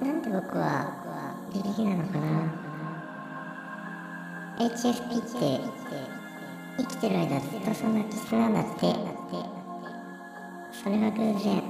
[0.00, 0.92] なんで僕は
[1.52, 2.52] ビビりなのかな。
[4.58, 5.60] HSP って
[6.78, 8.94] 生きてる間ずっとそんな気質なんだって。
[10.72, 11.62] それは偶然。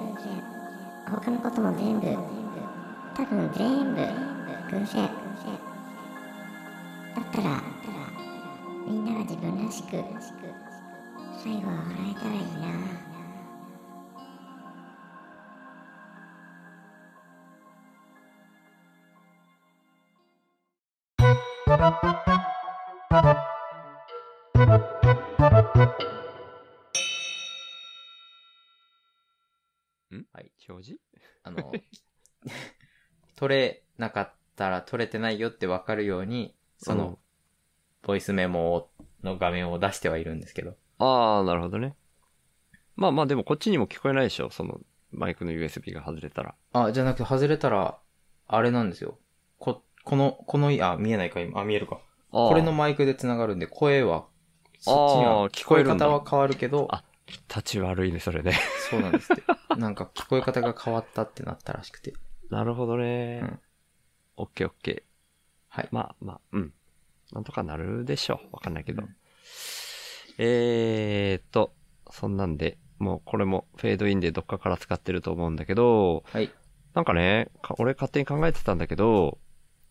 [1.07, 2.07] 他のことも全部
[3.15, 4.01] 多分全部
[4.71, 5.09] 偶然。
[7.15, 7.63] だったら
[8.87, 10.05] みんなが自分らしく
[11.43, 13.06] 最後は笑えたらいいな。
[21.79, 22.01] は
[30.41, 31.01] い、表示
[31.43, 31.73] あの、
[33.37, 37.19] 取れなかったら取れてないよってわかるように、その、うん
[38.03, 38.89] ボイスメモ
[39.25, 40.77] の画面を出してはいるんですけど。
[40.99, 41.97] ああ、なるほどね。
[42.95, 44.49] まあまあでもこっちにも聞こえないでしょ？
[44.51, 44.79] その
[45.11, 46.55] マイクの USB が外れたら。
[46.73, 47.99] あ、じゃなくて外れたら、
[48.47, 49.19] あれなんですよ。
[50.07, 51.61] こ、この、この、あ、見えないか今。
[51.61, 51.97] あ、見えるか。
[52.31, 54.27] ここれのマイクで繋がるんで、声は、
[54.79, 57.03] そっちにあはー聞こえ方は変わるけど、あ
[57.49, 58.53] 立ち悪いね、それね。
[58.91, 59.43] そうなんですって。
[59.77, 62.15] なんか聞こえ方が変わったってなったらしくて。
[62.51, 63.41] なるほどね。
[63.43, 63.61] うん
[64.39, 65.03] オッケーオッケー。
[65.69, 65.89] はい。
[65.91, 66.73] まあまあ、うん。
[67.33, 68.49] なんとかなるでしょう。
[68.53, 69.03] わかんないけど。
[69.03, 69.17] うん
[70.39, 71.73] えーっと、
[72.11, 76.53] そんなんで、もうこれもフェードインでどっかから使ってると思うんだけど、はい。
[76.95, 79.39] なんかね、か俺勝手に考えてたんだけど、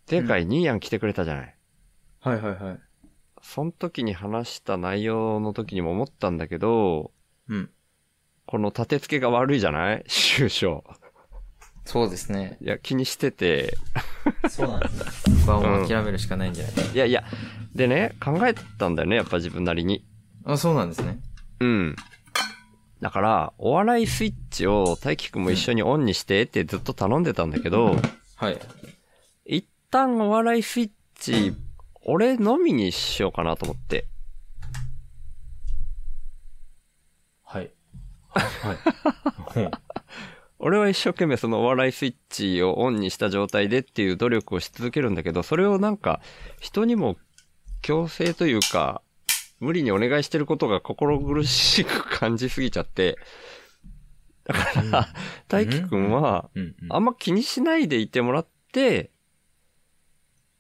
[0.10, 1.56] 前回ニーヤン来てくれたじゃない。
[2.22, 2.80] はいはいはい。
[3.42, 7.12] その時に話した内容の時にも思ったんだけど、
[7.50, 7.70] うん。
[8.46, 10.04] この立て付けが悪いじゃない？
[10.10, 10.84] 終章。
[11.86, 12.58] そうですね。
[12.62, 13.76] いや、気にしてて、
[14.50, 15.30] そうなんです。
[15.46, 17.24] 僕はもう諦めるしかないんじゃないいやいや、
[17.76, 20.04] でね、考えたんだよね、やっぱ自分なりに。
[20.46, 21.20] あ、そうなんですね。
[21.60, 21.96] うん。
[23.02, 27.96] だから、お笑いスイッチを大輝くんも一緒にオンにしてってずっと頼んでたんだけど、
[28.36, 28.58] はい。
[29.96, 31.54] 一旦お笑いスイッチ、
[32.04, 34.08] 俺のみにしようかなと思って。
[37.42, 37.72] はい。
[38.28, 39.72] はい。
[40.60, 46.20] 俺は一生懸命そのお笑いスイッチをオンにした状態でっていう努力をし続けるんだけど、それをなんか
[46.60, 47.16] 人にも
[47.82, 49.02] 強制というか、
[49.62, 53.18] 無理にお願いしてることが心苦しく感じすぎちゃって、
[54.44, 55.08] だから、
[55.48, 56.50] 大輝くんは。
[56.90, 59.15] あんま気にしないでいてもらって、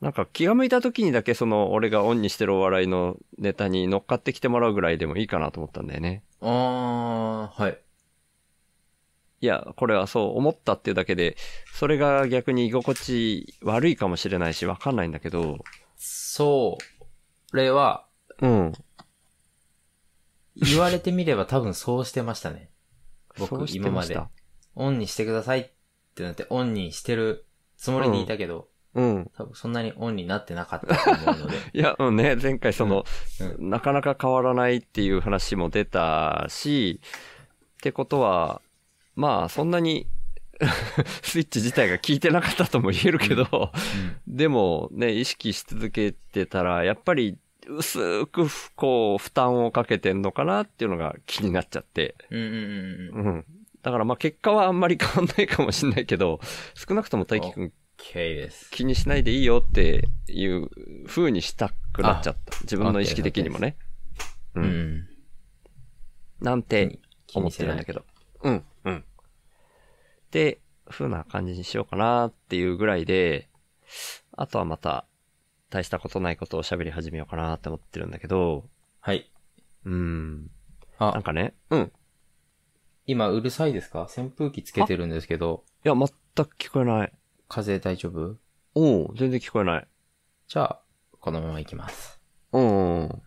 [0.05, 6.21] なんか気が向いた時にだけその俺がオンにしてるお笑いのネタに乗っかってきてもらうぐらいでもいいかなと思ったんだよね。
[6.41, 7.79] あー、はい。
[9.41, 11.37] いや、これはそう思ったっていうだけで、
[11.73, 15.57] それが逆に居心地悪いかもしれないしわかんないんだけど、
[15.97, 16.77] そ
[17.51, 17.57] う。
[17.57, 18.05] れは、
[18.41, 18.73] うん。
[20.55, 22.69] 言われてみれば多分そうしてましたね。
[23.39, 24.19] 僕今まで。
[24.75, 25.69] オンにしてくださいっ
[26.13, 29.31] てなって、オンにしてるつもりでいたけど、うん。
[29.35, 31.57] 多分そんなにオンになってなかったと思うので。
[31.73, 33.05] いや、うんね、前回その、
[33.59, 38.61] うなかなか変わらないっていう話も出たし、ってことは、
[39.15, 40.07] まあ、そんなに、
[41.21, 43.71] スイッチ自体が効いてなかったとも言えるけど、
[44.25, 52.15] でもね、意識し続けてたら、やっぱり薄くこう負担をかけてんのかなっていうのが気になっちゃって。
[52.29, 52.41] うん。
[52.41, 53.35] うんうんうんうん。
[53.35, 53.45] うん。
[53.81, 56.39] だからまあ結果はあんまり変わんないかもしんないけど、
[56.73, 58.69] 少なくとも大輝くん OK です。
[58.71, 60.69] 気にしないでいいよっていう
[61.07, 62.57] 風にしたくなっちゃった。
[62.61, 63.77] 自分の意識的にもね。
[64.55, 64.61] う。
[64.61, 65.07] うんん。
[66.41, 68.03] なんて思っ気にしてるんだけど。
[68.43, 69.03] うん、うん。
[70.31, 73.49] で、風な感じにしようかなっていうぐらいで、
[74.37, 75.05] あとはまた、
[75.69, 78.69] 大したことないことを喋り始めようかなって思ってるんだけど、
[79.01, 79.31] はい。
[79.83, 80.51] うん。
[80.99, 81.81] なんあ、かね、うん。
[81.81, 81.91] い
[83.07, 84.03] 今うるさいですか？
[84.03, 86.07] 扇風機つけてるんですけど、や、全
[86.45, 87.13] く聞こえない。
[87.47, 88.37] 風大丈夫？
[88.73, 89.87] おう全然聞こえない。
[90.47, 90.81] じゃあ、
[91.19, 92.19] このまま行きます。
[92.51, 93.21] うん。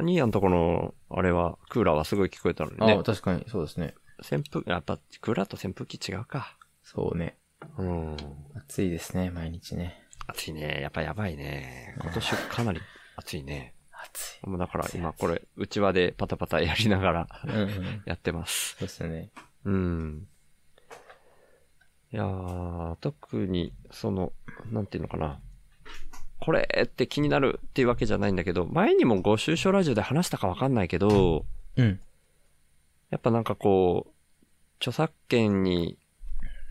[0.00, 3.02] ニーヤのとこの、あれは、クーラーはすごい聞こえたのにあ、ね。
[3.04, 3.94] 確かにそうですね。
[4.20, 6.56] 扇風、やっぱ、クーラーと扇風機違うか。
[6.82, 7.36] そうね。
[7.78, 8.16] うん。
[8.56, 10.02] 暑いですね、毎日ね。
[10.26, 10.80] 暑いね。
[10.80, 11.96] やっぱやばいね。
[12.00, 12.80] 今年かなり
[13.16, 13.74] 暑いね。
[13.92, 14.48] 暑い。
[14.48, 18.02] もうだから今これ、内輪でパタパタやりながらうんうん。
[18.06, 18.76] やってます。
[18.78, 19.30] そうですね。
[19.64, 20.26] うん。
[22.12, 24.32] いやー、特に、その、
[24.70, 25.40] なんていうのかな。
[26.40, 32.00] これって気になるっていうわけじゃないんだけど、前にもご愁傷ラジオで話したかわかんないけど、うん。
[33.10, 34.12] やっぱなんかこう、
[34.78, 35.96] 著作権に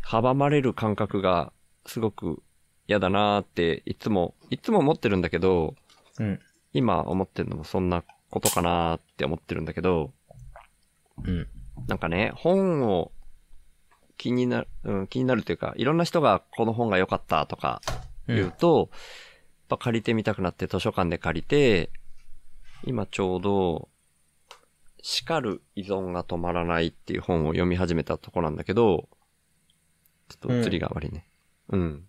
[0.06, 1.54] 阻まれる感覚が
[1.86, 2.44] すごく
[2.88, 5.76] 嫌だなーっていつも、いつも思ってるんだけど、
[6.20, 6.40] うん。
[6.74, 10.12] 今思ってるのもそんなことかなーって思ってるんだけど、
[11.24, 11.48] うん。
[11.88, 13.12] なんかね、本を
[14.22, 17.82] 気になる、うん、気になるというか、いろんな人がこの本が良かったとか
[18.28, 19.00] 言うと、やっ
[19.70, 21.90] ぱ借りてみたくなって図書館で借りて、
[22.84, 23.90] 今ちょうど、
[25.02, 29.10] 叱る依存が止まらないっていう本を読み始めたとこなんだけど、
[30.30, 31.26] ちょっと映りが悪いね。
[31.70, 32.06] うん。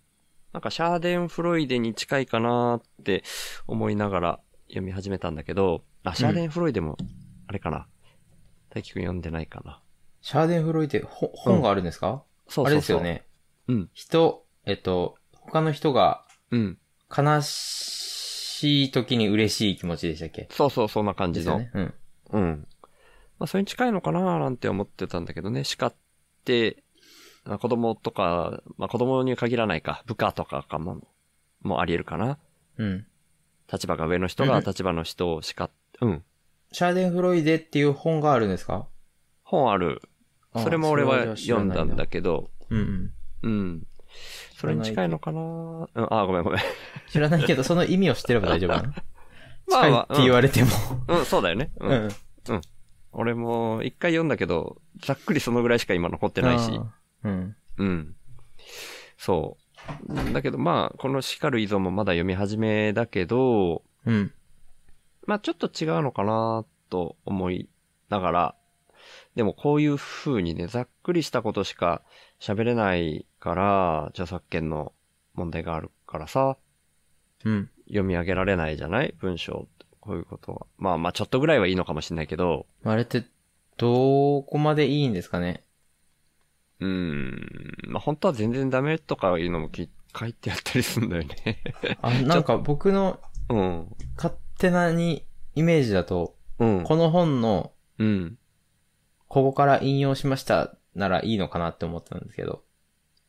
[0.51, 3.23] なんかシャーデンフロイデに近いかなって
[3.65, 6.95] 思いながら読み始めたんだけど、あ、シャーデンフロイデも、
[7.47, 7.87] あれかな。
[8.69, 9.82] 大輝くん読んでないかな。
[10.23, 12.65] シャーデンフロイデ、ほ本があるんですか、そうそうそう。
[12.65, 13.01] あれですよ。
[13.01, 13.25] ね。
[13.67, 13.89] うん。
[13.93, 16.77] 人、えっと、他の人がうん。
[17.15, 20.47] 悲しい時に嬉しい気持ちでしたっけ？
[20.49, 21.59] そうそう、そんな感じの。
[21.59, 21.71] ね。
[21.73, 21.93] うん。
[22.31, 22.67] うん。
[23.37, 25.65] まあ、それに近いのかななんて思ってたんだけどね。
[25.65, 25.93] 叱っ
[26.45, 26.83] て、
[27.43, 31.01] まあ子供とか、まあ、子供に限らないか、部下とかかも、
[31.61, 32.39] もあり得るかな。
[32.77, 33.05] うん。
[33.71, 36.23] 立場が上の人が立場の人を叱っ、うん。
[36.71, 38.87] シャーデンフロイデっていう本があるんですか？
[39.43, 40.01] 本ある。
[40.53, 43.13] あそれも俺は読んだんだけど、うん
[43.43, 43.49] うん。
[43.49, 43.87] うん。
[44.55, 45.41] それに近いのかな？
[45.41, 46.61] うん、あ、ごめんごめん。
[47.09, 48.93] 知らないけど、その意味を知ってれば大丈夫かな
[49.67, 50.69] まあ近いって言われても。
[51.07, 51.71] うん、うん、そうだよね。
[51.79, 51.87] う。
[51.87, 52.11] うんん。
[53.11, 56.71] 俺も一回読んだけど、ざっくりそのぐらいしか今残ってないし。
[57.23, 57.55] うん。
[57.77, 58.15] うん。
[59.17, 59.57] そ
[60.07, 60.33] う。
[60.33, 64.31] だけどまあ、この叱る依存もまだ読み始めだけど、うん。
[65.25, 67.69] まあちょっと違うのかなと思い
[68.09, 68.55] ながら、
[69.35, 72.01] でもこういう風にね、ざっくりしたことしか
[72.39, 74.93] 喋れないから、著作権の
[75.33, 76.57] 問題があるからさ、
[77.43, 77.69] うん。
[77.87, 79.13] 読み上げられないじゃない？
[79.19, 79.67] 文章。
[79.99, 80.67] こういうことは。
[80.77, 83.25] まあまあちょっとぐらいはいいのかもしれないけど、あれって、
[83.77, 85.63] どこまでいいんですかね？
[86.79, 91.63] うーん、まあ本当は全然ダメとかいうのもき書いてあったりするんだよね。
[92.01, 93.19] あ、 なんか僕の
[93.49, 93.95] うん。
[94.15, 95.25] 勝手なに
[95.55, 96.83] イメージだと、うん。
[96.83, 98.37] この本のうん。
[99.33, 102.63] ここから引用しましたならいいのかなって思ったんですけど。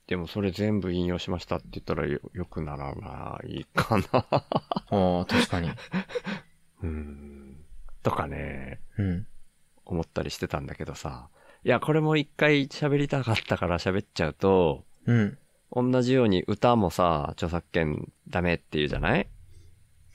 [0.07, 4.05] でもそれ全部引用しましたって言ったらよよくならないかな。
[4.13, 4.45] あ
[4.91, 5.71] あ、確かに。
[6.85, 7.57] うん。
[8.03, 9.27] とかね、うん。
[9.87, 11.31] 思ったりしてたんだけどさ。
[11.65, 15.39] いや、これも一回喋りたかったから喋っちゃうと、うん。
[15.73, 19.27] 同じように歌もさ、著作権ダメっていうじゃない？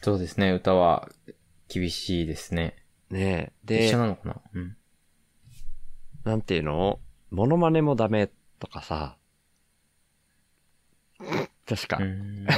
[0.03, 1.09] そうですね、歌は
[1.67, 2.75] 厳しいですね。
[3.09, 3.65] ねえ。
[3.65, 4.41] で一緒、なのかな？
[4.53, 4.77] うん。
[6.23, 6.99] なんていうの？
[7.31, 8.29] モノマネもダメ
[8.59, 9.17] とかさ。
[11.65, 12.03] 確かう。
[12.03, 12.47] ん。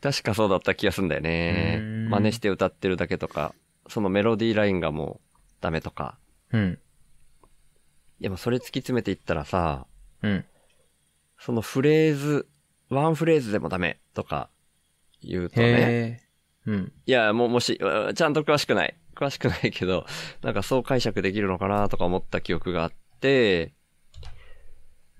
[0.00, 1.78] 確かそうだった気がするんだよね
[2.10, 3.54] 真似して歌ってるだけとか、
[3.88, 6.18] そのメロディーラインがもうダメとか。
[6.52, 6.78] うん。
[8.20, 9.86] でもそれ突き詰めていったらさ、
[10.22, 10.44] うん。
[11.38, 12.48] そのフレーズ、
[12.90, 14.50] ワンフレーズでもダメとか
[15.20, 16.22] 言うとね。
[16.66, 16.92] うん。
[17.06, 18.96] いや、もうもし、うんちゃんと詳しくない。
[19.14, 20.06] 詳しくないけど、
[20.42, 23.74] なんかそう解釈できるのかなとか思った記憶があって、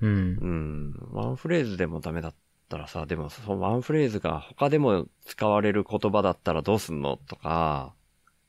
[0.00, 0.10] うん
[0.40, 0.46] う。
[0.46, 2.34] ん、ワンフレーズでもダメだっ
[2.68, 7.94] たらさ、でもそのワンフレーズが他でも使われる言葉だったらどうすんのとか、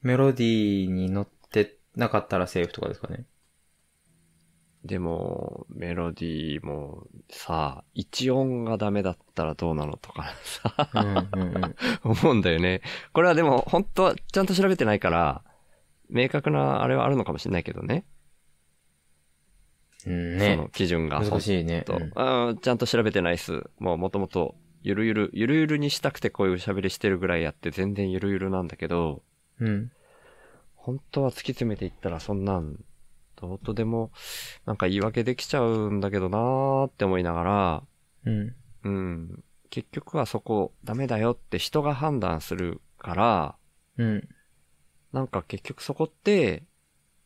[0.02, 3.26] メロディーに乗ってなかったらセーフとかですかね。
[4.86, 11.76] でも、メロディーもさ、一音がダメだったらどうなのとかさ、うんうんうん。
[12.04, 12.82] 思うんだよね。
[13.12, 15.44] これはでも本当はちゃんと調べてないから、
[16.08, 18.06] 明確なあれはあるのかもしれないけどね。
[20.06, 20.70] うんそのね。
[20.72, 21.20] 基準が。
[21.20, 21.82] 難しいね。
[21.82, 23.64] と、うんちゃんと調べてないっす。
[23.80, 29.24] もうもともと、ゆるゆる、ゆるゆるにしたくてこういう喋りしてるぐらいやって全然ゆるゆるなんだけど、
[29.60, 29.92] うん。
[30.76, 32.78] 本当は突き詰めていったらそんなん、
[33.36, 34.12] どうとでも、
[34.66, 37.84] なんか言い訳できちゃうんだけどなーって思いながら、
[38.26, 38.56] うん。
[38.84, 43.56] うん、結局はそこダメだよって人が判断するから、
[43.98, 44.30] うん。
[45.14, 46.64] なんか結局そこって、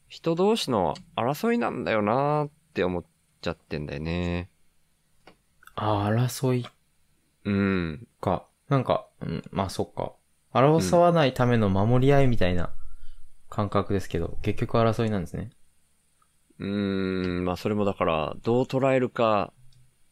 [0.08, 3.04] 人同士の争いなんだよなーって思っ
[3.42, 4.50] ちゃってんだよね。
[5.76, 6.66] あ、争い
[7.46, 8.08] うん。
[8.20, 8.46] か。
[8.68, 10.14] なんか、うん、まあそっか。
[10.54, 12.72] 争わないための守り合いみたいな
[13.50, 15.52] 感覚ですけど、結局争いなんですね。
[16.60, 19.54] うーん、まあそれもだから、どう捉えるか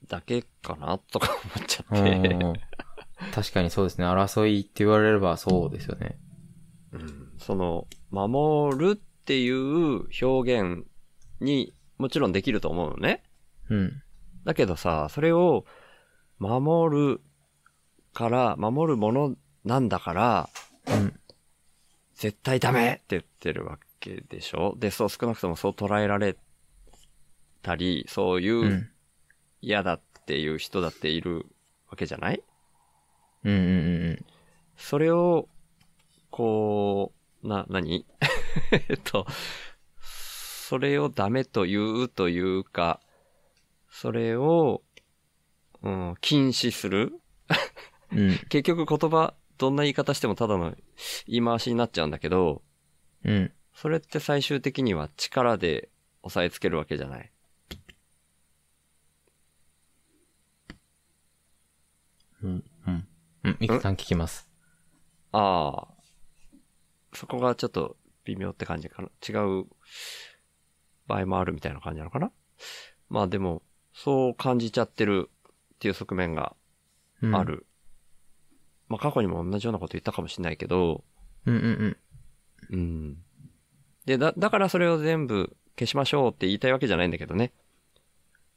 [0.07, 2.33] だけかなとか思っちゃうって。
[2.33, 2.53] ん
[3.33, 4.05] 確かにそうですね。
[4.05, 6.17] 争いって言われればそうですよね。
[6.93, 10.85] うんその、守るっていう表現
[11.39, 13.23] にもちろんできると思うのね。
[13.69, 14.01] うん。
[14.45, 15.65] だけどさ、それを
[16.39, 17.21] 守る
[18.13, 19.35] から、守るもの
[19.65, 20.49] なんだから、
[20.87, 21.19] うん。
[22.15, 24.75] 絶対ダメって言ってるわけでしょ？
[24.77, 26.37] で、そう少なくともそう捉えられ
[27.61, 28.89] たり、そういううん。
[29.59, 31.47] 嫌だっていう人だっている
[31.89, 32.43] わけじゃない？
[33.43, 34.25] うんうんうん
[34.75, 35.49] それを、
[36.29, 37.11] こ
[37.43, 38.05] う、な、何？
[38.89, 39.25] えっと、
[39.99, 43.01] それをダメと言うというか、
[43.89, 44.83] それを、
[45.81, 47.19] うん、禁止する？
[48.11, 48.37] うん。
[48.49, 50.75] 結局言葉、どんな言い方してもただの
[51.25, 52.61] 言い回しになっちゃうんだけど、
[53.23, 53.51] うん。
[53.79, 55.89] それって最終的には力で
[56.23, 57.31] 押さえつけるわけじゃない？
[62.41, 62.63] うん。
[62.87, 63.07] うん。
[63.43, 63.57] うん。
[63.59, 64.49] 一旦聞きます。
[65.31, 65.93] ああ。
[67.13, 69.09] そこがちょっと微妙って感じかな。
[69.29, 69.65] 違う
[71.05, 72.31] 場合もあるみたいな感じなのかな？
[73.09, 73.61] まあでも、
[73.93, 75.29] そう感じちゃってる
[75.75, 76.55] っていう側面が
[77.21, 77.43] うんあ。
[77.43, 77.67] る。
[78.87, 81.03] まあ過去にも同じようなこと言ったかもしれないけど、
[81.45, 81.63] うんうん
[82.71, 82.75] うん。
[82.75, 83.17] うん。
[84.07, 87.51] で、だ、だからそれを全部消しましょうって言いたいわけじゃないんだけどね。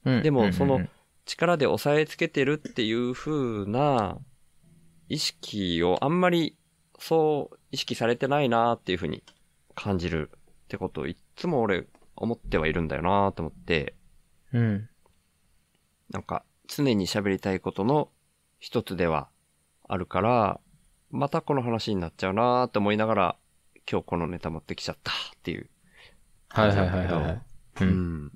[0.04, 0.22] うん。
[0.22, 0.86] でもその
[1.26, 4.16] 力で押さえつけてるっていう風な
[5.08, 6.56] 意識をあんまり
[7.00, 9.24] そう意識されてないなっていう風に
[9.74, 10.30] 感じる
[10.64, 13.96] ってことをいっつも俺思ってはいるんだよなと思って、
[14.52, 14.88] うん。
[16.10, 18.08] なんか常に喋りたいことの
[18.60, 19.28] 一つでは
[19.88, 20.60] あるから、
[21.10, 23.36] またこの話になっちゃうなと思いながら
[23.90, 25.68] 今日このネタ持ってきちゃったっていう。
[26.48, 27.32] はいはいはいはいはい。
[27.32, 27.42] う。
[27.80, 28.32] うんん。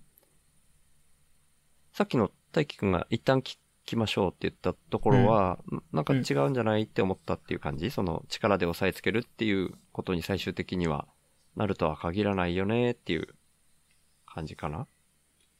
[1.92, 5.58] さっきの大輝くんが一旦聞きましょうって言ったところは、
[5.92, 7.90] なんか違うんじゃないって思ったっていう感じ？
[7.90, 11.06] その力で押さえつけるっていうことに最終的には
[11.54, 13.28] なるとは限らないよねっていう
[14.26, 14.86] 感じかな？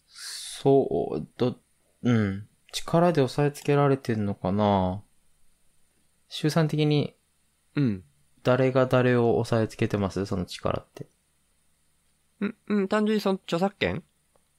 [0.09, 1.57] そう、ど、
[2.03, 2.49] うん。
[2.73, 5.03] 力で押さえつけられてんのかな？
[6.29, 7.15] 周さん的に
[7.77, 8.05] うん。
[8.45, 10.25] 誰が誰を押さえつけてます？
[10.27, 11.09] その力って。
[12.41, 14.05] うん、うん、単純にその著作権？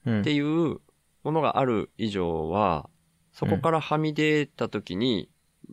[0.06, 0.22] うん。
[0.22, 0.82] っていう
[1.24, 2.90] ものがある以上は、
[3.32, 5.30] そこからはみ出た時に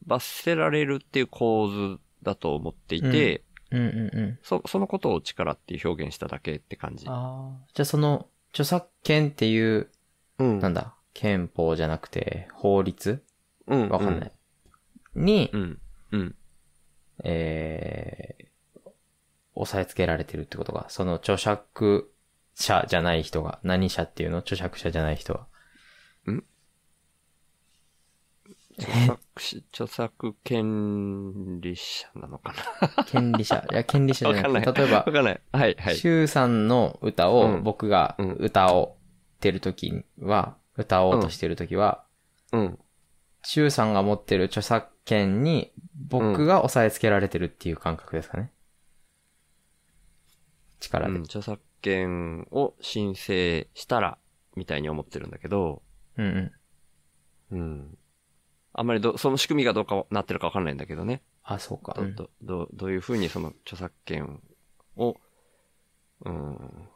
[0.07, 4.39] 罰せられるっていう構図だと思っていて、うんうんうん。
[4.43, 7.07] そ、そのことを力っていう表現しただけって感じ。
[7.09, 7.67] ああ。
[7.73, 9.89] じゃあその、著作権っていう、
[10.39, 13.23] うんなんだ、憲法じゃなくて、法律？
[13.67, 13.89] うん。
[13.89, 14.33] わかんない。
[15.15, 15.79] に、うん。
[16.11, 16.35] うん。
[17.23, 18.91] えー、
[19.55, 22.13] 押さえつけられてるってことが、その著作
[22.55, 24.39] 者じゃない人が、何者っていうの？
[24.39, 25.47] 著作者じゃない人は。
[28.79, 32.55] 著作し、著作権利者なのか
[32.97, 33.05] な？
[33.05, 33.65] 権利者。
[33.71, 35.41] いや、権利者じゃなくて、例えばわ、かんない。
[35.53, 35.97] はい、はい。
[35.97, 42.05] シュウさんの歌うをん僕がうん歌おうってる時は、歌おうとしてる時は、
[42.53, 42.79] うん。
[43.43, 45.71] シュウさんが持ってる著作権に
[46.09, 48.53] 僕が押さえつけられてるっていう感覚ですかね。
[50.81, 51.15] 力で。
[51.15, 54.19] うん、著作権を申請したら、
[54.57, 55.83] みたいに思ってるんだけど、
[56.17, 56.53] うん
[57.51, 57.59] うん。
[57.59, 57.99] うん。
[58.75, 61.23] あんまりど、その仕組みがどうかなってるかわかんないんだけどね。
[61.43, 61.95] あ、そうか。
[61.95, 64.43] ど、ど、どどういうふうにその著作権
[64.97, 65.17] を、
[66.25, 66.89] うん。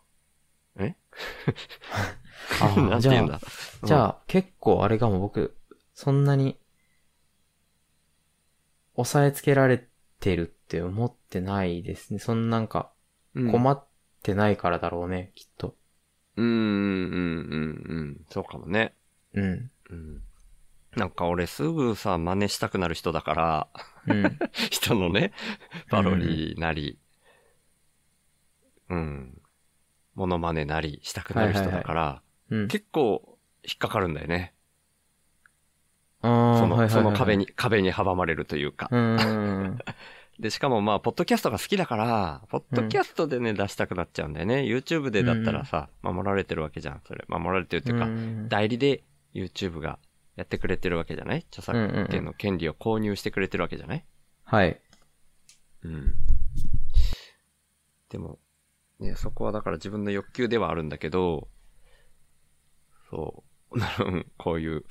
[0.78, 0.94] え？
[2.60, 3.40] あー なんて言うんだ？
[3.84, 5.56] じゃあ、結構あれかも僕、
[5.94, 6.58] そんなに、
[8.96, 9.86] 押さえつけられ
[10.20, 12.18] てるって思ってないですね。
[12.18, 12.90] そんなんか、
[13.34, 13.86] うん、困っ
[14.22, 15.76] てないからだろうね、きっと。
[16.36, 18.20] うん、うん、うん、うん。
[18.30, 18.94] そうかもね。
[19.34, 19.70] うん。
[19.90, 20.22] うん。
[20.96, 23.68] なんか俺すぐさ、真似したくなる人だから、
[24.08, 24.38] うん。
[24.70, 25.32] 人のね、
[25.90, 26.98] パロディなり、
[28.88, 29.42] うん。
[30.14, 32.68] モノマネなりしたくなる人だから、うん。
[32.68, 34.54] 結構引っかかるんだよね。
[36.23, 36.28] そ
[36.66, 37.37] の、壁。
[37.37, 38.88] に、壁に阻まれるというか。
[40.38, 44.56] で、しかもまあ、ポッドキャストが好きだから、ポッドキャストでね、出したくなっちゃうんだよね。
[44.64, 47.25] YouTube でだったらさ、守られてるわけじゃん、それ。
[47.28, 49.02] 守られてるっていうか、うん代理で
[49.35, 49.99] YouTube が
[50.37, 51.46] やってくれてるわけじゃない？
[51.50, 54.04] 著作権の権利を購入してくれてるわけじゃない？
[54.44, 54.78] はい。
[55.85, 56.14] うん。
[58.11, 58.38] でも、
[59.00, 61.49] ね、そこはだから自分の欲求ではあるんだけど、
[63.11, 63.42] そ
[63.73, 63.80] う、う
[64.11, 64.85] んこういう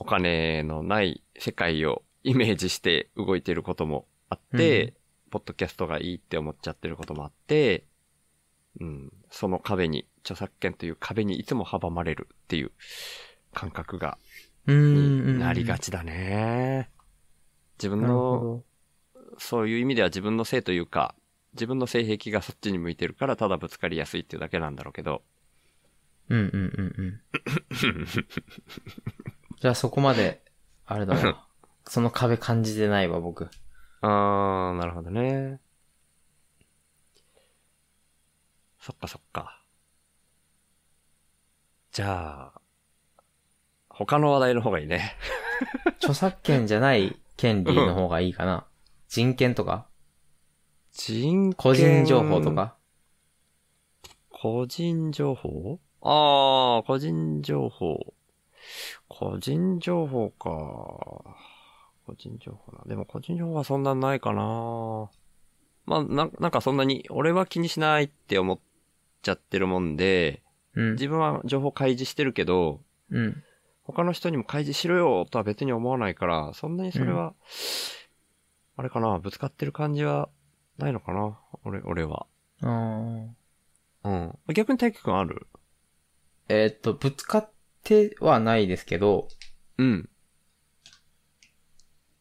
[0.00, 4.92] お金のない世界をイメージして動いてることもあって、うん
[5.30, 7.84] ポッドキャストがいいって思っちゃってることもあって、
[8.80, 12.72] うん、その壁に、著作権という壁にいつも阻まれるっていう
[13.54, 14.18] 感覚が、
[14.66, 15.38] うにん。
[15.38, 16.90] なりがちだね。
[17.78, 18.62] 自分のほ
[19.38, 21.14] そういう意味では自分の性というか、
[21.54, 25.22] 自分の性癖がそっちに向いてるからただぶつかりやすいっていうだけなんだろうけど。
[26.28, 26.36] ど。
[26.36, 27.20] うんうんうんうん。
[29.60, 30.42] じゃあそこまで、
[30.86, 31.46] あれだな。
[31.86, 33.50] その壁感じてないわ、僕。
[34.00, 35.60] あー、なるほどね。
[38.78, 39.62] そっかそっか。
[41.92, 42.60] じゃあ、
[43.90, 45.14] 他の話題の方がいいね。
[46.00, 48.66] 著作権じゃない権利の方がいいかな。
[49.08, 49.86] 人権とか？
[50.92, 52.54] 人権個人情報と。
[52.54, 52.76] か？
[54.30, 55.80] 個人情報？
[56.00, 58.14] ああ、個人情報。
[59.08, 60.48] 個人情報か。
[62.06, 62.84] 個人情報な。
[62.86, 65.10] でも個人情報はそんなないかな。
[65.86, 68.58] まあ、な、なんかそんなに、俺は気にしないって思っ
[69.22, 70.42] ちゃってるもんで、
[70.74, 70.92] うん。
[70.92, 73.42] 自分は情報開示してるけど、うん。
[73.82, 77.34] 他の人にも開示しろよとは別に思わないから、そんなにそれは、
[78.76, 80.28] あれかな、ぶつかってる感じは
[80.78, 82.26] ないのかな俺、俺は。
[82.62, 83.36] うん。
[84.54, 85.46] 逆に大輝くんある？
[86.48, 87.50] えーっと、ぶつかっ
[87.90, 89.26] てはないですけど、
[89.78, 90.08] うん。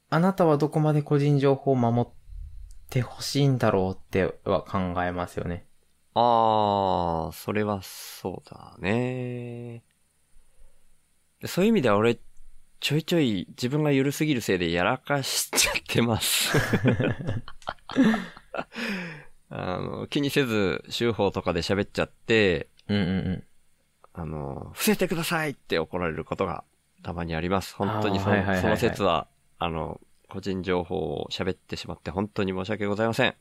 [0.09, 2.13] あなたはどこまで個人情報を守っ
[2.89, 5.67] てほしいんだろうっては考えますよね。
[6.15, 9.83] あー、それはそうだね。
[11.45, 12.19] そういう意味では俺、
[12.79, 16.57] ちょいちょい自分が緩すぎるせいでやらかしちゃってます。
[19.51, 23.43] あの、気にせず、週報とかで喋っちゃって、うんうんうん。
[24.19, 26.63] あの、伏せてくださいって怒られることが
[27.03, 27.73] たまにあります。
[27.75, 33.35] 本当にその,、その説は、あの、個人情報を喋ってしまって本当に申し訳ございません。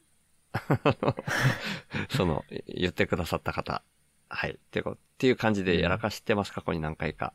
[2.10, 3.82] その、言ってくださった方。
[4.28, 4.52] はい。
[4.52, 7.32] ってこっていう感じでやらかしてます、過去に何回か。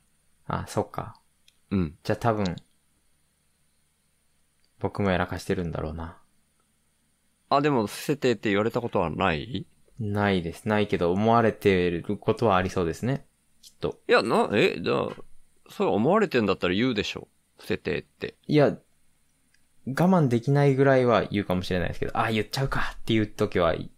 [0.47, 1.19] あ、そっか。
[1.69, 1.97] うん。
[2.03, 2.55] じゃあ多分、
[4.79, 6.17] 僕もやらかしてるんだろうな。
[7.49, 9.65] あ、でも、伏せてって言われたことはない？
[9.99, 10.67] ないです。
[10.67, 13.25] ないけど、思われてることはありそうですね。
[13.83, 13.99] と。
[14.07, 15.09] いや、な、え、じゃあ、
[15.69, 17.27] そう思われてんだったら言うでしょ。
[17.57, 18.37] 伏せてって。
[18.47, 18.79] いや、我
[19.85, 23.89] 慢できないぐらいは言うかもしれないですけど、あ、言っちゃうかっていう時は、言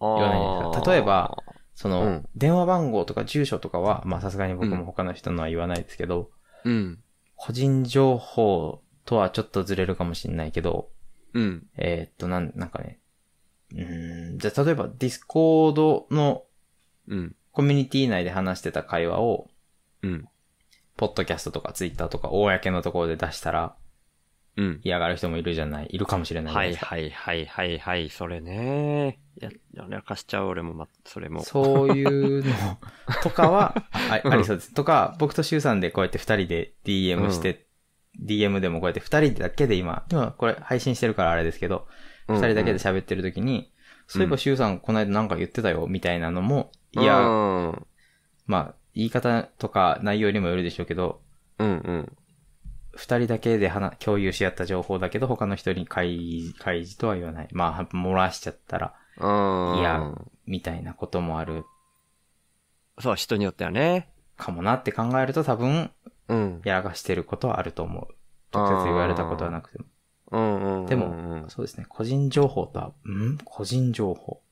[0.00, 1.42] わないですか例えば、
[1.74, 6.30] その、うん電話番号とか住所とかは、まあさすがに僕も他の人のは言わないですけど、
[6.64, 6.98] うん。
[7.36, 10.90] 個人情報とはちょっとずれるかもしれないけど、
[11.32, 11.66] うん。
[11.76, 13.00] えーっと、なん、なんかね、
[13.72, 16.44] うーん、じゃあ例えばディスコードの
[17.08, 17.36] うん。
[17.52, 19.48] コミュニティ内で話してた会話を、
[20.02, 20.28] うん。
[20.96, 23.76] ポッドキャストとかツイッターとか公のところで出したら
[24.56, 24.80] うん。
[24.82, 26.94] 嫌がる人もいるじゃない、いるかもしれないじゃはいないですか。
[26.94, 29.20] はいはいはいはい、それね。
[29.40, 31.42] や、やらかしちゃう俺もま、それも。
[31.42, 32.52] そういうの
[33.22, 34.74] とかは、あありそうです。
[34.74, 37.66] とか、僕とシュウさんでこうやって二人で DM して、
[38.22, 41.86] DM でもこうやって二人だけで今、今これ配信してるからあれですけど、
[42.28, 43.72] うん二人だけで喋ってる時に、
[44.06, 47.86] そういえばシュウさんこの間なんか言ってたよ、みたいなのも、いや、うん。
[48.46, 51.20] まあ、言い方とか内容にもよるでしょうけど、
[51.58, 52.16] うんうん。
[52.92, 57.48] 二人だけで話共有し合った情報だけど、他の人に開示、開示とは言わない。
[57.52, 59.78] まあ、漏らしちゃったら、うん。
[59.78, 60.14] いや
[60.46, 61.64] みたいなこともある
[62.98, 64.10] そう、人によってはね。
[64.36, 65.90] かもなって考えると多分、
[66.28, 66.60] うん。
[66.64, 68.08] やらかしてることはあると思う。
[68.52, 69.84] 直接言われたことはなくても。
[70.32, 70.86] うんうんうん。
[70.86, 71.00] でうん
[71.42, 71.86] も、そうですね。
[71.88, 73.38] 個人情報とは、ん？
[73.44, 74.42] 個人情報。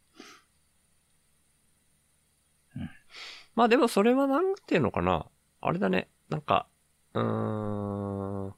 [3.58, 5.26] まあでもそれはなんていうのかな。
[5.60, 6.08] あれだね。
[6.28, 6.68] なんか、
[7.12, 8.54] うーん。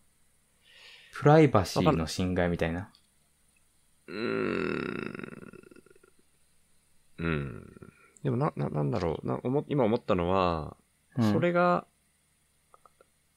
[1.14, 2.92] プライバシーの侵害みたいな？
[4.08, 5.52] うーん。
[7.16, 7.66] うん。
[8.22, 9.26] でもな、な、なんだろう。
[9.26, 10.76] な、思、今思ったのは、
[11.16, 11.86] うんそれが、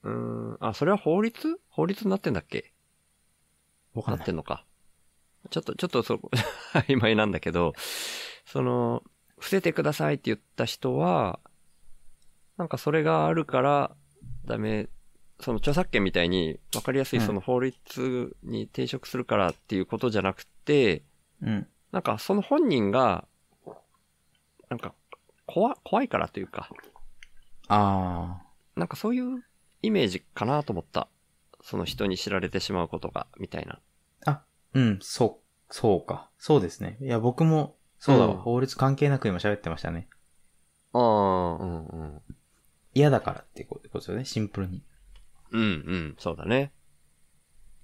[0.02, 1.58] うーん、あ、それは法律？
[1.70, 2.74] 法律になってんだっけ？
[3.94, 4.20] なんわかない。
[4.20, 4.66] ってんのか。
[5.48, 6.30] ちょっと、ちょっとそこ、
[6.86, 7.72] 曖昧なんだけど、
[8.44, 9.02] その、
[9.36, 11.40] 伏せてくださいって言った人は、
[12.56, 13.96] なんかそれがあるから
[14.46, 14.88] ダメ、
[15.40, 21.02] その著作権みたいに分かりやすいうんその法律に抵触するからっていうことじゃなくて、
[21.42, 21.66] うん。
[21.92, 23.26] なんかその本人が、
[24.68, 24.94] なんか
[25.46, 26.68] 怖、怖いからというか、
[27.68, 28.40] あ
[28.76, 29.44] なんかそういう
[29.82, 31.08] イメージかなと思った。
[31.62, 33.80] その人に知られてしまうことが、みたいな。
[34.26, 34.30] あ。
[34.30, 35.40] あ、うん、そ
[35.70, 36.30] う、そうか。
[36.38, 36.98] そうですね。
[37.00, 38.34] いや、僕も、そうだわ。
[38.34, 40.08] うん法律関係なく今喋ってましたね。
[40.92, 41.02] ああ、
[41.62, 42.22] うんうん。
[42.94, 44.24] 嫌だからってことですよね。
[44.24, 44.82] シンプルに。
[45.50, 46.72] うんうん、そうだね。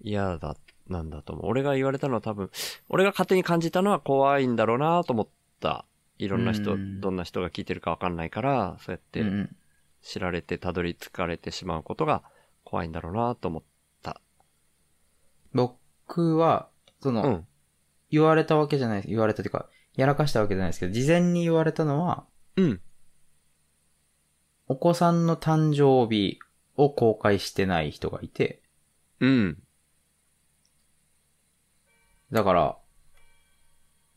[0.01, 0.57] 嫌だ、
[0.89, 1.47] なんだと思う。
[1.47, 2.51] 俺が言われたのは多分、
[2.89, 5.29] 俺が勝手に感じたのは怖いんだろうなと思っ
[5.61, 5.85] た。
[6.19, 9.51] いろんな人、うんどんな人が聞いてるかわかんないから、そうやって。
[10.03, 12.23] 知られてたどり着かれてしまうことが
[12.65, 13.63] 怖いんだろうなと思っ
[14.03, 14.21] た。
[15.53, 16.71] 僕は、
[17.01, 17.47] その、うん。
[18.11, 22.25] 言われたわけじゃない、言われたというか、やらかしたわけじゃないですけど、事前に言われたのは、
[22.57, 22.81] うん。
[24.71, 26.39] お子さんの誕生日
[26.77, 28.63] を公開してない人がいて、
[29.19, 29.59] うん。
[32.31, 32.77] だから、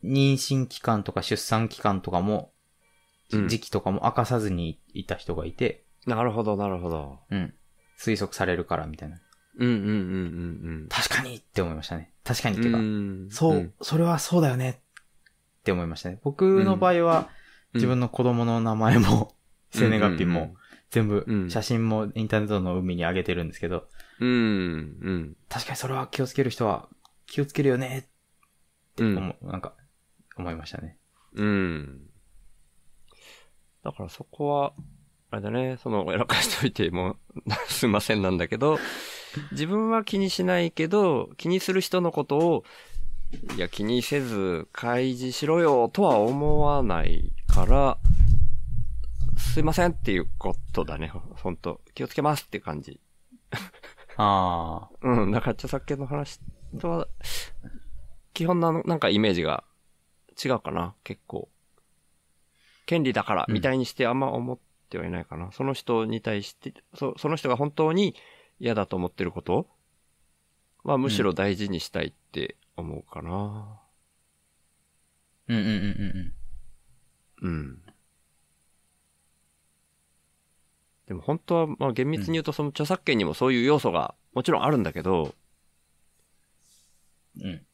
[0.04, 2.52] 妊娠期間とか出産期間とかも、
[3.32, 7.18] うん時期とかも明かさずにいた人がいて、なるほど、なるほど。
[7.32, 7.56] うん。
[7.98, 9.18] 推測されるからみたいな。
[9.58, 9.90] うんうんうんう
[10.84, 12.14] ん確かにって思いましたね。
[12.24, 12.64] 確かにっうん。
[12.64, 16.20] ていうか、んそう、んそれはそうだよねって思いましたね。
[16.22, 17.30] 僕の場合は、
[17.74, 19.34] 自分の子供の名前も、
[19.74, 20.56] 生年月日も、
[20.90, 23.88] 全部う、ん写真もインターネットの海に上げてるんですけど、
[24.20, 24.30] うん。
[24.30, 24.32] う
[25.12, 25.38] ん。
[25.50, 26.88] 確かにそれは気をつける人は
[27.26, 28.02] 気をつけるよねっ
[28.96, 29.18] てうん。
[29.18, 29.74] 思う、なんか、
[30.38, 30.98] 思いましたね。
[31.34, 32.10] うん。
[33.84, 34.74] だからそこは、
[35.32, 37.18] あれだね、その、やらかしといても、
[37.68, 38.80] すいませんなんだけど、
[39.52, 42.64] 自分は気にしないけど、気にする人のことを、
[43.58, 47.98] いや、気にせず開示しろよとは思わないから、
[49.52, 51.82] すいませんっていうことだね、ほんと。
[51.94, 53.00] 気をつけますっていう感じ。
[54.18, 54.90] ああ。
[55.02, 56.40] うん、だから著作権の話
[56.80, 57.08] とは、
[58.34, 59.64] 基本な、なんかイメージが
[60.44, 61.50] 違うかな、結構。
[62.86, 65.52] 権利だから、うんみたいにしてあんま思ってはいないかな。
[65.52, 68.16] その人に対して、そその人が本当に
[68.60, 69.68] 嫌だと思ってること
[70.84, 73.80] はむしろ大事にしたいって思うかな。
[75.48, 76.34] うんうんうん
[77.42, 77.83] うんうん。
[81.08, 85.34] でも本当は、まあ厳密に言うとその著作権にもそういう要素がもちろんあるんだけど、
[87.38, 87.46] うん。
[87.46, 87.66] うん。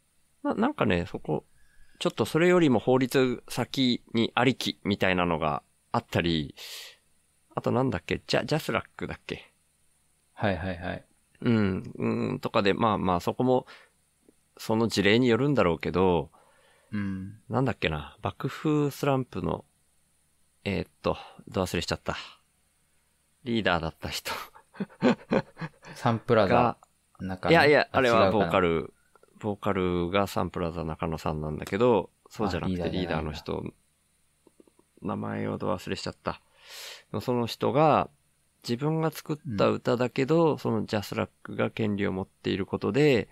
[0.43, 1.45] ななんかね、そこ、
[1.99, 6.55] ちょっとそれよりも法律先にありきみたいなのがあったり、
[7.55, 9.51] あとなんだっけ、ジャ、ジャスラックだっけ？
[10.33, 11.05] はいはいはい。
[11.41, 13.67] うん、うん、とかで、まあまあそこも、
[14.57, 16.31] その事例によるんだろうけど、
[16.91, 17.41] うん。
[17.49, 19.65] なんだっけな、爆風スランプの、
[20.63, 22.15] えーっと、ど忘れしちゃった。
[23.49, 24.31] リーダーだった人
[25.95, 26.77] サンプラザが、
[27.19, 28.69] 中いやいや、あれはボーカル。
[28.69, 28.93] ル、
[29.39, 33.63] ボーカルがサンプラザ中野さんなんだけど、そうじゃなくてあリーダーの人、
[35.01, 36.41] 名前をど忘れしちゃった。
[37.21, 38.09] その人が、
[38.63, 43.29] 自分が作った歌だけど、そのジャスラックが権利を持っていることで、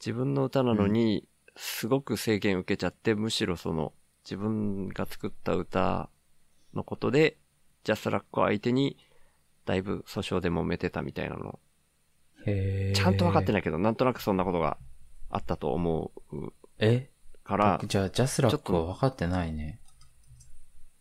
[0.00, 3.92] 自分の歌なのに、すごく制限受けちゃって、むしろその、
[4.24, 6.08] 自分が作った歌
[6.72, 7.36] のことで、
[7.84, 8.96] ジャスラックを相手に、
[9.64, 11.58] だいぶ訴訟で揉めてたみたいなの
[12.46, 13.62] へちゃんと分かってない。
[13.62, 14.76] けど、なんとなくそんなことが
[15.30, 17.10] あったと思うえ？
[17.44, 19.80] から、じゃあ、ジャスラックちょっとは分かってないね。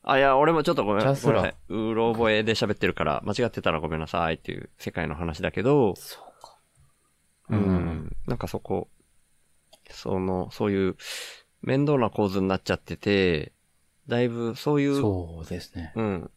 [0.02, 1.73] あ、いや、俺もちょっとごめん、ジャスラごめんなさい。
[1.73, 6.58] うろ覚えで喋ってるから、間違ってたらごめんなさいっていう世界の話だけど、そうか。
[7.49, 8.89] ううんん、なんかそこ、
[9.89, 10.97] その、そういう
[11.62, 13.54] 面倒な構図になっちゃってて、
[14.08, 15.93] だいぶそういう、そうですね。
[15.95, 16.32] うん、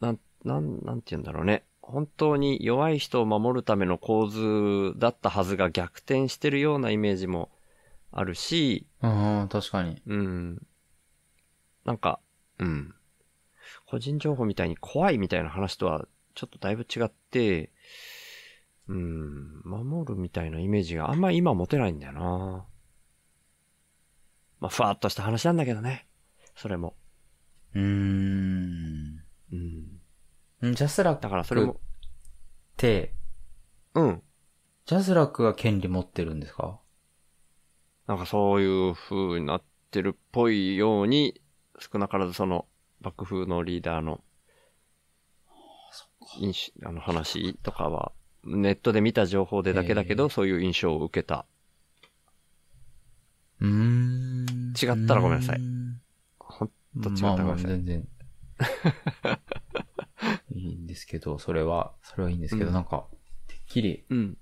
[0.00, 1.64] なん、なん、なんて言うんだろうね。
[1.82, 7.50] 本当に弱い人を守るための構図だったはずが逆転してるようなイメージも
[8.12, 10.00] あるし、うん、うん確かに。
[10.06, 10.66] うん。
[11.84, 12.20] なんか、
[12.58, 12.94] うん。
[13.86, 17.70] 個人情報みたいに怖いみたいな話とはちょっとだいぶ違って、
[18.88, 22.66] うん、守るみたいなイメージがあんまり今持てないんだよな。
[24.60, 26.06] まあ、ふわっとした話なんだけどね。
[26.54, 26.94] それも。
[27.74, 29.22] うーん。
[29.52, 30.00] うん。
[30.64, 31.76] んジャスラックだからそれもっ、
[32.76, 33.14] て、
[33.94, 34.22] うん。
[34.86, 36.78] ジャスラックが権利持ってるんですか？
[38.06, 41.40] なんかそういう風になってるっぽいように、
[41.78, 42.66] 少なからずその、
[43.00, 44.22] 爆風のリーダーの、
[46.38, 48.12] 印象あの話とかは、
[48.44, 51.46] ネットで見た情報でだけだけど、そういう印象を受けた。
[53.60, 54.46] うーん。
[54.80, 55.60] 違ったらごめんなさい
[56.38, 56.68] ほん
[57.02, 57.70] と違ったまあまあらごめんなさい。
[57.72, 57.96] 全然。
[57.96, 58.08] いいん
[60.96, 63.06] ですけど、それは、それはいいんですけど、うんなんか、
[63.46, 64.38] てっきり、うん。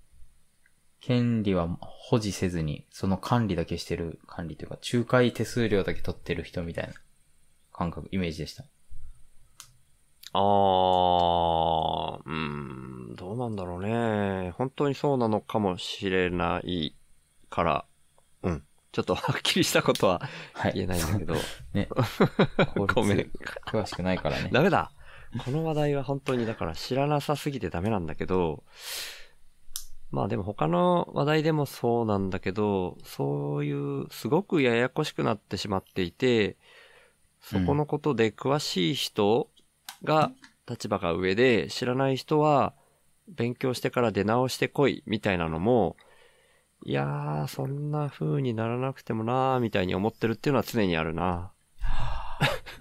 [1.00, 6.94] 権利は保持せずに、その管理だけしてる、管理というか、仲介手数料だけ取ってる人みたいな
[7.72, 8.64] 感覚、イメージでした。
[10.32, 14.52] あー、うん、どうなんだろうね。
[14.52, 16.96] 本当にそうなのかもしれない
[17.50, 17.84] から、
[18.42, 18.64] うん。
[18.92, 20.72] ちょっとはっきりしたことははい。
[20.74, 21.34] 言えないんだけど。
[21.72, 21.88] ね。
[22.76, 23.30] 法律ごめん。
[23.66, 24.50] 詳しくないからね。
[24.52, 24.92] ダメだ。
[25.38, 28.62] この話題は本当にだから知らなさすぎてダメなんだけど、
[30.10, 36.56] まあでも他の話題でもそうなんだけど、そういうすごくややこしくなってしまっていて、
[37.40, 39.50] そこのことで詳しい人
[40.04, 40.30] が
[40.68, 42.74] 立場が上で知らない人は
[43.28, 45.96] 勉強してから出直してこいみたいなのも、
[46.86, 51.52] いやー、そんな風にならなくてもなーみたいに思ってるっていうのは常にあるな。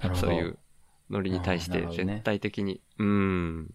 [0.01, 0.15] なるほど。
[0.15, 0.59] そういう
[1.09, 2.81] ノリに対して絶対的に。
[2.97, 3.73] うん。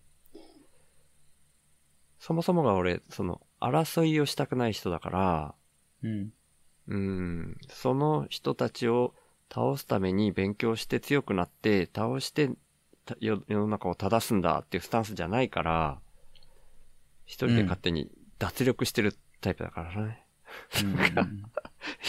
[2.19, 5.55] そもそもが俺、その、争いをしたくない人だから、
[6.03, 6.33] うん。
[6.88, 9.14] うん、その人たちを
[9.53, 12.51] 倒すために勉強して強くなって、倒して
[13.05, 16.01] た世世の中を正すんだっていうスタンスじゃないから、
[17.27, 20.25] 一人で勝手に脱力してるタイプだからね。
[20.83, 21.43] うん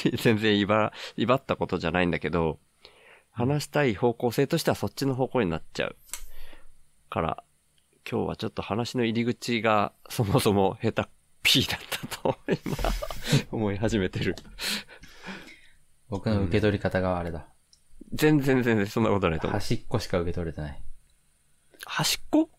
[0.22, 2.60] 全然威張、威張ったことじゃないんだけど、
[3.40, 5.96] 話したい方向性としてはそっちの方向になっちゃう。
[7.10, 7.44] から、
[8.10, 11.06] 今日はちょっと話の入り口が そもそも下手っ
[11.44, 12.78] ぴーだったと、今、
[13.52, 14.36] 思い始めてる。
[16.10, 17.48] 僕の受け取り方があれだ。
[18.14, 19.60] 全然全然そんなことないと思う。
[19.60, 20.82] 端っこしか受け取れてない。
[21.86, 22.50] 端っこ？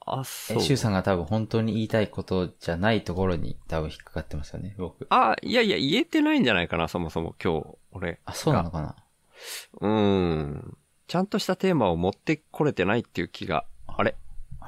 [0.00, 0.60] あ、そえ、う。
[0.60, 5.06] シュウさんが多分本当に言いたいことじゃないところに多分引っかかってますよね、僕。
[5.10, 8.20] あ、いやいや、言えてないんじゃないかな、そもそも今日、俺。
[8.26, 8.96] あ、そうなのかな？
[9.80, 10.78] うーん。
[11.06, 13.64] ちゃんとしたテーマを持ってこれてないっていう気が。
[13.86, 14.16] あれ？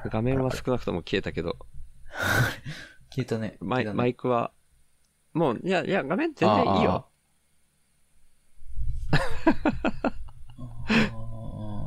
[0.07, 1.57] 画面は少なくとも消えたけど、
[3.11, 3.59] 消えたね。
[3.61, 4.53] マイマイクは、
[5.35, 7.07] もう、いや、いや、画面全然いいよ。
[9.13, 9.17] あ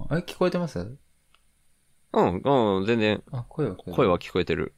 [0.09, 0.79] ー え、聞こえてます？
[0.79, 4.75] うん、うん、全然、あ、声は聞こえてる声は聞こえてる。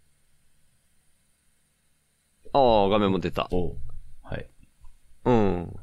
[2.54, 3.50] ああ、画面も出た。
[3.52, 3.78] おう
[4.24, 4.50] はい。
[5.26, 5.76] うん。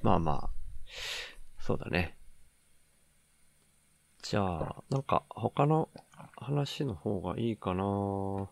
[0.00, 0.50] まあまあ、
[1.64, 2.14] そうだね。
[4.20, 5.88] じゃあ、なんか、他の
[6.36, 8.48] 話の方がいいかなうん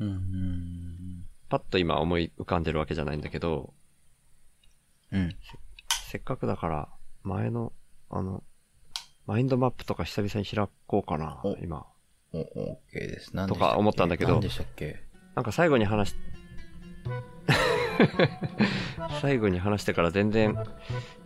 [0.00, 1.24] うん。
[1.48, 3.72] パッと今思い浮かんでるわけじゃないんだけど、
[5.12, 5.36] うん。
[6.10, 6.88] せっかくだから、
[7.22, 7.72] 前の、
[8.10, 8.42] あの、
[9.26, 11.86] マインドマップとか久々に開こうかなお、今。
[12.32, 13.36] お、オッケーです。
[13.36, 15.04] 何とか思ったんだけど何でしたっけ？
[15.36, 16.16] なんか最後に話し、
[19.20, 20.56] 最後に話してから全然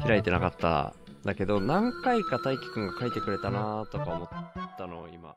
[0.04, 0.94] 開いてなかった。
[1.24, 4.28] だけど、何回か大輝くんが書いてくれたなとか思っ
[4.78, 5.34] たの今。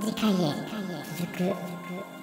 [0.00, 0.52] 次回へ
[1.16, 1.54] 続
[2.14, 2.19] く。